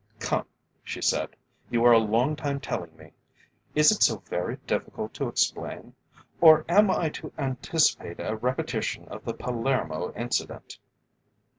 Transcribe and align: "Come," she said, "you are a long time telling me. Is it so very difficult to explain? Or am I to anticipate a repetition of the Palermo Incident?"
"Come," 0.17 0.47
she 0.83 0.99
said, 0.99 1.35
"you 1.69 1.85
are 1.85 1.91
a 1.91 1.99
long 1.99 2.35
time 2.35 2.59
telling 2.59 2.97
me. 2.97 3.11
Is 3.75 3.91
it 3.91 4.01
so 4.01 4.17
very 4.25 4.55
difficult 4.65 5.13
to 5.13 5.27
explain? 5.27 5.93
Or 6.39 6.65
am 6.67 6.89
I 6.89 7.09
to 7.09 7.31
anticipate 7.37 8.19
a 8.19 8.35
repetition 8.35 9.07
of 9.09 9.23
the 9.23 9.35
Palermo 9.35 10.11
Incident?" 10.13 10.79